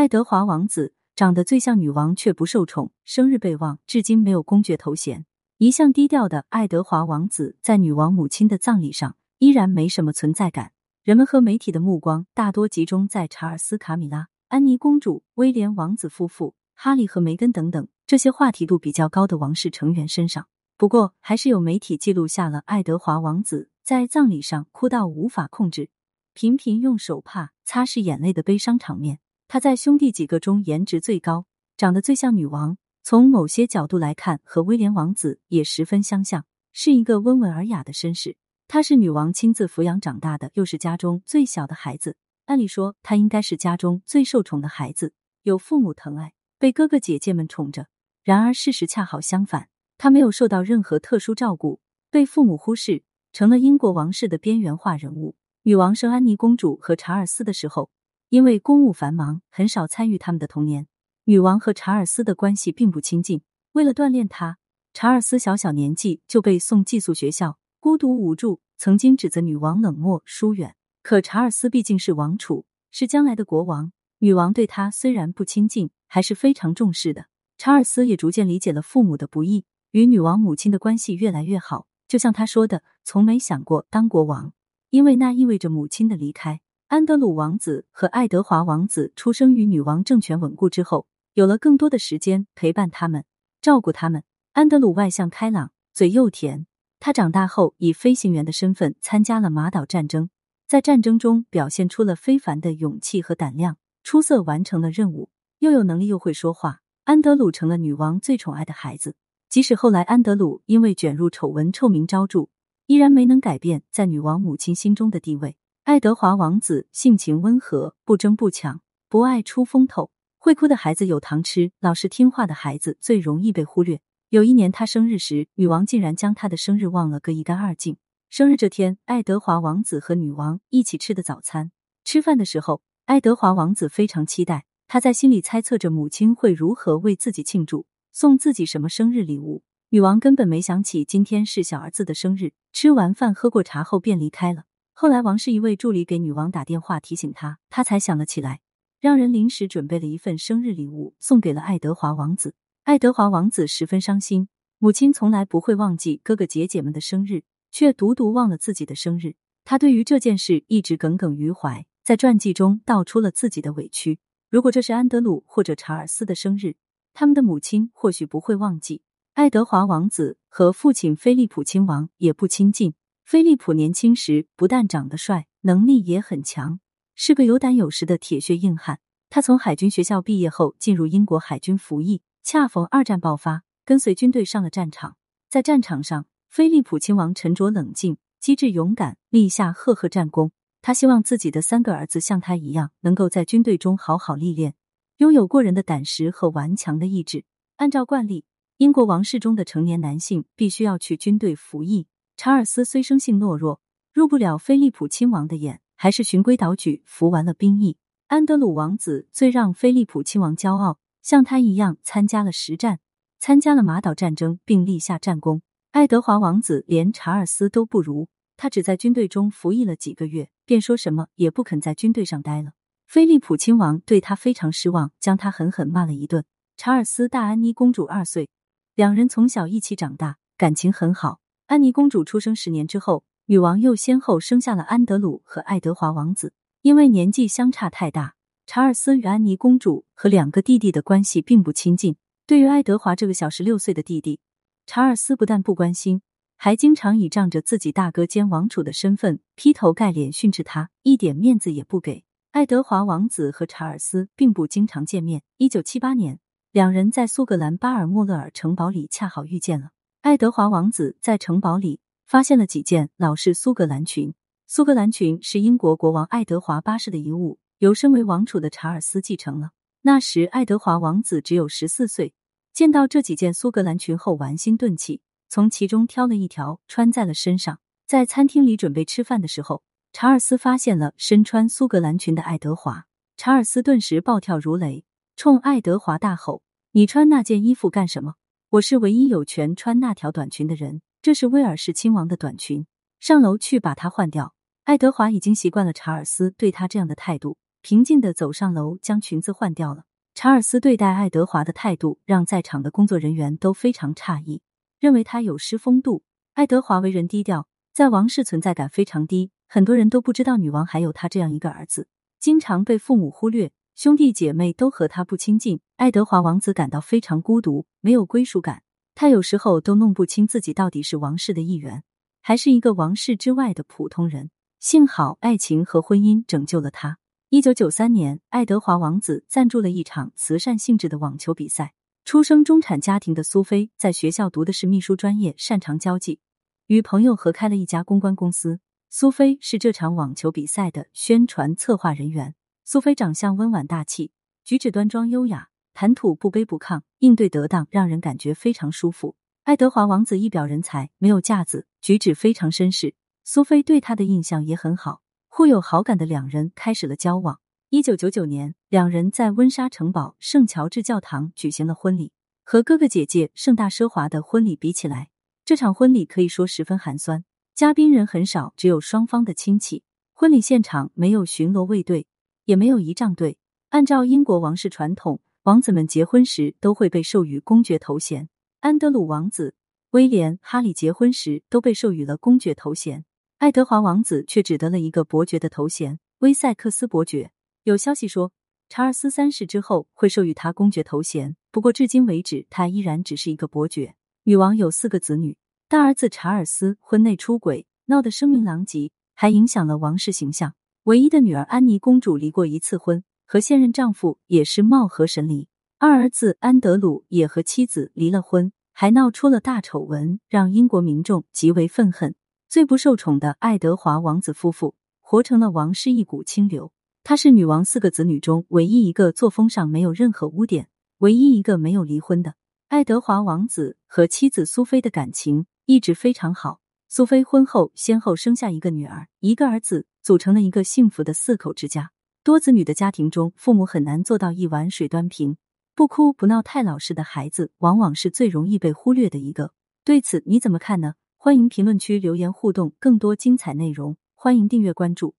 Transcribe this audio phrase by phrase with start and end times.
[0.00, 5.26] 爱德华王子长得最像女王，却不受宠，生日被忘，至今没有公爵头衔。
[5.58, 10.72] 一向低调的爱德华王子在女王母亲的葬礼上依然没什么存在感。
[11.02, 20.46] 人们和媒体的目光大多集中在查尔斯、卡米拉、安妮公主、威廉王子夫妇、哈利和梅根等等这些话题度比较高的王室成员身上。
[20.78, 25.90] 不过，还是有媒体记录下了爱德华王子在葬礼上哭到无法控制，
[26.32, 29.18] 频频用手帕擦拭眼泪的悲伤场面。
[29.52, 31.44] 他在兄弟几个中颜值最高，
[31.76, 32.78] 长得最像女王。
[33.02, 38.36] 从某些角度来看，和威廉王子也十分相像，是一个温文尔雅的绅士。
[38.68, 42.16] 他是女王亲自抚养长大的，又是家中最小的孩子。
[42.44, 47.88] 按理说，他应该是家中最受宠的孩子，有父母疼爱，被哥哥姐姐们宠着。
[48.22, 49.68] 然而，事实恰好相反。
[49.98, 55.34] 他没有受到任何特殊照顾，被父母忽视，成了英国王室的边缘化人物。
[55.64, 57.90] 女王生安妮公主和查尔斯的时候，
[58.30, 60.86] 因为公务繁忙，很少参与他们的童年。
[61.24, 63.42] 女王和查尔斯的关系并不亲近。
[63.72, 64.58] 为了锻炼他，
[64.94, 70.76] 查尔斯小小年纪就被送寄宿学校，孤独无助，曾经指责女王冷漠疏远。
[71.02, 77.26] 可查尔斯毕竟是王储，是将来的国王，女王对他虽然不亲近，还是非常重视的。
[77.58, 79.64] 查尔斯也逐渐理解了父母的不易。
[79.90, 84.52] 与女王母亲的关系越来越好，就像他说的，从没想过当国王，
[84.90, 86.60] 因为那意味着母亲的离开。
[86.90, 93.24] 安德鲁王子和爱德华王子出生于女王政权稳固之后，有了更多的时间陪伴他们，
[93.62, 94.24] 照顾他们。
[94.54, 96.66] 安德鲁外向开朗，嘴又甜。
[96.98, 100.30] 他长大后以飞行员的身份参加了马岛战争，
[100.66, 106.80] 在战争中表现出了非凡的勇气和胆量，出色完成了任务，又有能力又会说话。
[107.04, 109.14] 安德鲁成了女王最宠爱的孩子。
[109.48, 112.48] 即使后来安德鲁因为卷入丑闻臭名昭著，
[112.86, 115.56] 依然没能改变在女王母亲心中的地位。
[115.90, 120.12] 爱德华王子性情温和，不争不抢，不爱出风头。
[120.38, 124.00] 会哭的孩子有糖吃，老实听话的孩子最容易被忽略。
[124.28, 127.96] 有一年他生日时，女王竟然将他的生日忘了个一干二净。
[128.28, 131.72] 生日这天，爱德华王子和女王一起吃的早餐。
[132.04, 137.86] 吃饭的时候，爱德华王子非常期待，他在心里猜测着母亲会如何为自己庆祝。
[138.12, 139.64] 送自己什么生日礼物？
[139.88, 142.52] 女王根本没想起今天是小儿子的生日。
[142.72, 144.66] 吃完饭，喝过茶后便离开了。
[144.92, 148.60] 后来，王室一位助理给女王打电话提醒她，她才想了起来，
[149.00, 152.54] 让人临时准备了一份生日礼物送给了爱德华王子。
[152.84, 159.36] 爱德华王子十分伤心，母亲从来不会忘记哥哥姐姐们的生日，却独独忘了自己的生日。
[159.64, 164.18] 他对于这件事一直耿耿于怀，在传记中道出了自己的委屈。
[164.50, 166.74] 如果这是安德鲁或者查尔斯的生日，
[167.14, 169.02] 他们的母亲或许不会忘记
[169.34, 172.94] 爱德华王子和父亲菲利普亲王也不亲近。
[173.30, 176.80] 菲利普年轻时不但长得帅，能力也很强，
[177.14, 178.98] 是个有胆有识的铁血硬汉。
[179.28, 185.16] 他从海军学校毕业后进入英国海军服役，恰逢二战爆发，跟随军队上了战场。
[185.48, 190.50] 在战场上，菲利普亲王沉着冷静、机智勇敢，立下赫赫战功。
[190.82, 194.74] 他希望自己的三个儿子像他一样，能够在军队中好好历练。
[195.18, 197.44] 拥有过人的胆识和顽强的意志。
[197.76, 198.44] 按照惯例，
[198.78, 202.08] 英国王室中的成年男性必须要去军队服役。
[202.42, 203.82] 查尔斯虽生性懦弱，
[204.14, 207.98] 入不了菲利普亲王的眼，还是循规蹈矩服完了兵役。
[208.28, 213.00] 安德鲁王子最让菲利普亲王骄傲，像他一样参加了实战，
[213.38, 215.60] 参加了马岛战争，并立下战功。
[215.90, 222.70] 爱德华王子连查尔斯都不如，他只在军队中服役了几个月，便说什么也不肯在军队上待了。
[223.06, 226.46] 菲利普亲王对他非常失望，将他狠狠骂了一顿。
[226.78, 228.48] 查尔斯大安妮公主二岁，
[228.94, 231.39] 两人从小一起长大，感情很好。
[231.70, 236.52] 安妮公主出生十年之后，女王又先后生下了安德鲁和爱德华王子。
[236.82, 238.34] 因为年纪相差太大，
[238.66, 242.16] 查尔斯与安妮公主和两个弟弟的关系并不亲近。
[242.44, 244.40] 对于爱德华这个小十六岁的弟弟，
[244.84, 246.22] 查尔斯不但不关心，
[246.56, 252.24] 还经常倚仗着自己大哥兼王储的身份，劈头盖脸训斥他，一点面子也不给。
[252.50, 255.44] 爱德华王子和查尔斯并不经常见面。
[255.58, 256.40] 一九七八年，
[256.72, 259.90] 两人在苏格兰巴尔莫勒尔城堡里恰好遇见了。
[260.22, 264.34] 爱德华王子在城堡里发现了几件老式苏格兰裙。
[264.66, 269.70] 苏格兰裙是英国国王爱德华八世的遗物，由身为王储的查尔斯继承了。
[270.02, 272.34] 那时，爱德华王子只有十四岁，
[272.74, 277.80] 见到这几件苏格兰裙后，玩心顿起，从其中挑了一条穿在了身上。
[278.06, 279.82] 在餐厅里准备吃饭的时候。
[280.12, 283.06] 查尔斯发现了身穿苏格兰裙的爱德华，
[283.38, 286.62] 查尔斯顿时暴跳如雷，冲爱德华大吼
[286.92, 288.34] ：“你穿那件衣服干什么？
[288.70, 292.86] 我是唯一有权穿那条短裙的人，这是威尔士亲王的短裙，
[293.18, 294.54] 上楼去把它换掉。”
[294.86, 300.04] 爱德华已经习惯了查尔斯对他这样的态度，平静的走上楼，将裙子换掉了。
[300.34, 304.62] 查尔斯对待爱德华的态度让在场的工作人员都非常诧异，
[305.00, 306.22] 认为他有失风度。
[306.52, 312.06] 爱德华为人低调，在王室存在感非常低，很多人都不知道女王还有他这样一个儿子，
[312.38, 313.72] 经常被父母忽略，
[314.02, 315.78] 兄弟姐妹都和他不亲近。
[315.96, 318.82] 爱德华王子感到非常孤独，没有归属感。
[319.14, 322.02] 他有时候都弄不清自己到底是王室的一员，
[322.40, 324.50] 还是一个王室之外的普通人。
[324.78, 327.18] 幸好，爱情和婚姻拯救了他。
[327.50, 331.92] 一九九三年，爱德华王子赞助了一场慈善性质的网球比赛。
[332.24, 336.40] 出生中产家庭的苏菲在学校读的是秘书专业，擅长交际，
[336.86, 338.80] 与朋友合开了一家公关公司。
[339.10, 342.54] 苏菲是这场网球比赛的宣传策划人员。
[342.92, 344.32] 苏菲长相温婉大气，
[344.64, 349.36] 举止端庄优雅，谈吐不卑不亢，应对得当，让人感觉非常舒服。
[349.62, 353.14] 爱德华王子一表人才，没有架子，举止非常绅士。
[353.44, 355.22] 苏菲对他的印象也很好。
[355.46, 357.60] 互有好感的两人开始了交往。
[357.90, 362.32] 一九九九年，两人在温莎城堡圣乔治教堂举行了婚礼。
[362.64, 365.30] 和哥哥姐姐盛大奢华的婚礼比起来，
[365.64, 367.44] 这场婚礼可以说十分寒酸。
[367.72, 370.02] 嘉宾人很少，只有双方的亲戚。
[370.32, 372.26] 婚礼现场没有巡逻卫队，
[372.70, 373.58] 也没有仪仗队。
[373.88, 378.48] 按照英国王室传统，王子们结婚时都会被授予公爵头衔。
[378.78, 379.74] 安德鲁王子、
[380.10, 383.24] 威廉、哈里结婚时都被授予了公爵头衔。
[383.58, 387.50] 爱德华王子却只得了一个伯爵的头衔——威塞克斯伯爵。
[387.82, 388.52] 有消息说，
[388.88, 394.14] 查尔斯三世之后会授予他公爵头衔，不过至今为止，他依然只是一个伯爵。
[394.44, 395.56] 女王有四个子女，
[395.88, 400.74] 大儿子查尔斯婚内出轨，闹得声名狼藉，还影响了王室形象。
[401.04, 405.66] 唯一的女儿安妮公主离过一次婚，和现任丈夫也是貌合神离。
[405.98, 412.34] 二儿子安德鲁也和妻子离了婚，还闹出了大丑闻，让英国民众极为愤恨。
[412.68, 416.92] 最不受宠的爱德华王子夫妇，活成了王室一股清流。
[417.24, 420.88] 他是女王四个子女中唯一一个作风上没有任何污点，
[421.18, 422.56] 唯一一个没有离婚的。
[422.88, 426.80] 爱德华王子和妻子苏菲的感情一直非常好。
[427.12, 432.12] 苏菲婚后先后生下一个女儿，一个儿子，组成了一个幸福的四口之家。
[432.44, 435.56] 多子女的家庭中，父母很难做到一碗水端平，
[435.96, 439.72] 不哭不闹太老实的孩子，往往是最容易被忽略的一个。
[440.04, 441.14] 对此你怎么看呢？
[441.36, 445.34] 欢迎评论区留言互动，更多精彩内容，欢迎订阅关注。